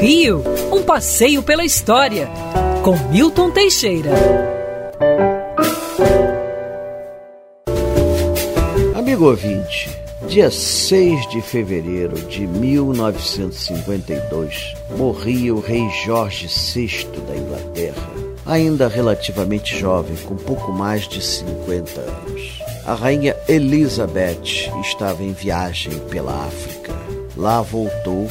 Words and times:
Rio, 0.00 0.42
um 0.72 0.82
passeio 0.82 1.44
pela 1.44 1.64
história, 1.64 2.28
com 2.82 2.96
Milton 3.08 3.52
Teixeira. 3.52 4.10
Amigo 8.96 9.26
ouvinte, 9.26 9.88
dia 10.26 10.50
6 10.50 11.28
de 11.28 11.40
fevereiro 11.40 12.16
de 12.22 12.48
1952, 12.48 14.74
morria 14.96 15.54
o 15.54 15.60
rei 15.60 15.88
Jorge 16.04 16.48
VI 16.48 17.06
da 17.28 17.36
Inglaterra, 17.36 18.10
ainda 18.44 18.88
relativamente 18.88 19.78
jovem, 19.78 20.16
com 20.24 20.34
pouco 20.34 20.72
mais 20.72 21.06
de 21.06 21.24
50 21.24 22.00
anos. 22.00 22.60
A 22.84 22.94
rainha 22.94 23.36
Elizabeth 23.48 24.68
estava 24.80 25.22
em 25.22 25.32
viagem 25.32 25.96
pela 26.10 26.44
África. 26.44 26.92
Lá 27.36 27.62
voltou, 27.62 28.28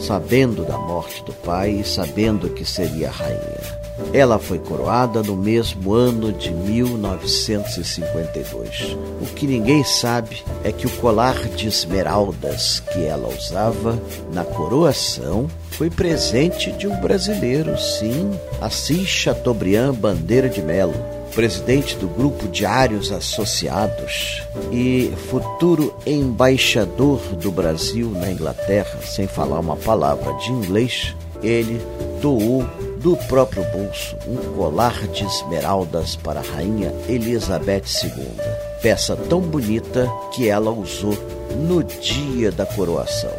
sabendo 0.00 0.64
da 0.64 0.78
morte 0.78 1.24
do 1.24 1.32
pai 1.32 1.70
e 1.70 1.84
sabendo 1.84 2.48
que 2.50 2.64
seria 2.64 3.10
rainha. 3.10 3.82
Ela 4.12 4.38
foi 4.38 4.58
coroada 4.58 5.22
no 5.22 5.36
mesmo 5.36 5.92
ano 5.92 6.32
de 6.32 6.50
1952. 6.50 8.96
O 9.20 9.26
que 9.34 9.46
ninguém 9.46 9.84
sabe 9.84 10.42
é 10.64 10.72
que 10.72 10.86
o 10.86 10.90
colar 10.90 11.36
de 11.48 11.68
esmeraldas 11.68 12.80
que 12.80 13.04
ela 13.04 13.28
usava 13.28 14.00
na 14.32 14.44
coroação 14.44 15.46
foi 15.70 15.90
presente 15.90 16.72
de 16.72 16.88
um 16.88 17.00
brasileiro, 17.00 17.78
sim, 17.78 18.30
Assis 18.60 19.08
Chateaubriand 19.08 19.94
Bandeira 19.94 20.48
de 20.48 20.62
Melo 20.62 21.21
presidente 21.34 21.96
do 21.96 22.08
grupo 22.08 22.46
Diários 22.48 23.10
Associados 23.10 24.42
e 24.70 25.12
futuro 25.30 25.94
embaixador 26.06 27.20
do 27.36 27.50
Brasil 27.50 28.10
na 28.10 28.30
Inglaterra, 28.30 28.98
sem 29.02 29.26
falar 29.26 29.60
uma 29.60 29.76
palavra 29.76 30.32
de 30.34 30.50
inglês, 30.50 31.14
ele 31.42 31.80
doou 32.20 32.64
do 32.98 33.16
próprio 33.28 33.64
bolso 33.64 34.16
um 34.28 34.36
colar 34.54 35.06
de 35.08 35.24
esmeraldas 35.24 36.14
para 36.16 36.40
a 36.40 36.42
rainha 36.42 36.94
Elizabeth 37.08 37.84
II. 38.04 38.26
Peça 38.80 39.16
tão 39.16 39.40
bonita 39.40 40.08
que 40.32 40.48
ela 40.48 40.70
usou 40.70 41.16
no 41.56 41.82
dia 41.82 42.52
da 42.52 42.64
coroação. 42.64 43.32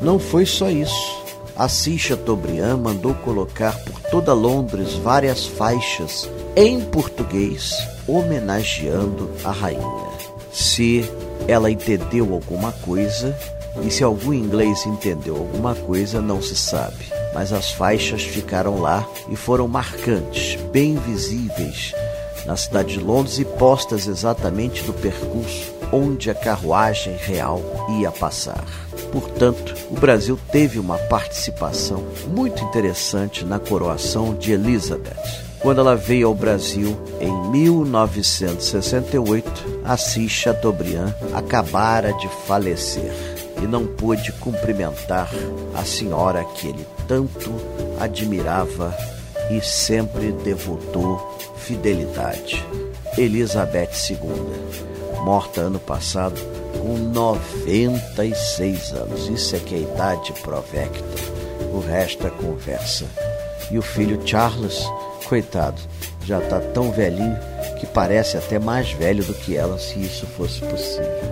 Não 0.00 0.18
foi 0.18 0.46
só 0.46 0.70
isso. 0.70 1.18
Assis 1.56 2.00
Chateaubriand 2.00 2.76
mandou 2.76 3.14
colocar 3.14 3.76
por 3.84 4.00
toda 4.10 4.32
Londres 4.32 4.94
várias 4.94 5.44
faixas 5.44 6.30
em 6.60 6.80
português 6.80 7.72
homenageando 8.04 9.30
a 9.44 9.52
rainha. 9.52 10.08
Se 10.52 11.08
ela 11.46 11.70
entendeu 11.70 12.34
alguma 12.34 12.72
coisa 12.72 13.32
e 13.80 13.88
se 13.92 14.02
algum 14.02 14.32
inglês 14.32 14.84
entendeu 14.84 15.36
alguma 15.36 15.76
coisa, 15.76 16.20
não 16.20 16.42
se 16.42 16.56
sabe. 16.56 17.12
Mas 17.32 17.52
as 17.52 17.70
faixas 17.70 18.24
ficaram 18.24 18.80
lá 18.80 19.08
e 19.30 19.36
foram 19.36 19.68
marcantes, 19.68 20.56
bem 20.72 20.96
visíveis 20.96 21.94
na 22.44 22.56
cidade 22.56 22.94
de 22.94 23.00
Londres 23.00 23.38
e 23.38 23.44
postas 23.44 24.08
exatamente 24.08 24.82
no 24.82 24.94
percurso 24.94 25.72
onde 25.92 26.28
a 26.28 26.34
carruagem 26.34 27.16
real 27.18 27.62
ia 28.00 28.10
passar. 28.10 28.64
Portanto, 29.12 29.74
o 29.90 29.94
Brasil 29.94 30.38
teve 30.50 30.78
uma 30.78 30.96
participação 30.98 32.02
muito 32.28 32.64
interessante 32.64 33.44
na 33.44 33.58
coroação 33.58 34.34
de 34.34 34.52
Elizabeth. 34.52 35.48
Quando 35.60 35.80
ela 35.80 35.96
veio 35.96 36.28
ao 36.28 36.34
Brasil 36.34 36.96
em 37.20 37.32
1968, 37.50 39.80
Assis 39.84 40.30
Chateaubriand 40.30 41.12
acabara 41.34 42.12
de 42.12 42.28
falecer 42.46 43.12
e 43.60 43.66
não 43.66 43.84
pôde 43.86 44.30
cumprimentar 44.32 45.28
a 45.74 45.84
senhora 45.84 46.44
que 46.44 46.68
ele 46.68 46.86
tanto 47.08 47.52
admirava 47.98 48.96
e 49.50 49.60
sempre 49.60 50.30
devotou 50.30 51.36
fidelidade. 51.56 52.64
Elizabeth 53.16 53.90
II, 54.10 54.18
morta 55.24 55.62
ano 55.62 55.80
passado 55.80 56.40
com 56.78 56.96
96 56.96 58.92
anos. 58.92 59.28
Isso 59.28 59.56
é 59.56 59.58
que 59.58 59.74
é 59.74 59.78
a 59.78 59.80
idade 59.80 60.32
provecta. 60.42 61.04
O 61.72 61.80
resto 61.80 62.26
é 62.26 62.30
conversa. 62.30 63.06
E 63.70 63.78
o 63.78 63.82
filho 63.82 64.20
Charles, 64.24 64.84
coitado, 65.28 65.80
já 66.24 66.38
está 66.38 66.60
tão 66.60 66.90
velhinho 66.90 67.36
que 67.78 67.86
parece 67.86 68.36
até 68.36 68.58
mais 68.58 68.90
velho 68.92 69.24
do 69.24 69.34
que 69.34 69.56
ela, 69.56 69.78
se 69.78 69.98
isso 70.00 70.26
fosse 70.26 70.60
possível. 70.60 71.27